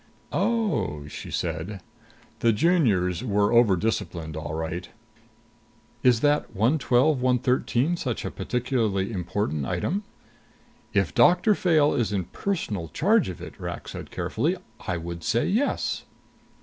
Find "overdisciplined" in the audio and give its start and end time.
3.53-4.35